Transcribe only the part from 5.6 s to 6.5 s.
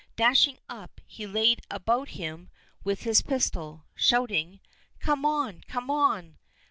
come on!"